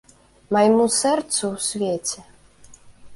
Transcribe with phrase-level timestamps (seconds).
[0.55, 2.19] Майму сэрцу ў свеце.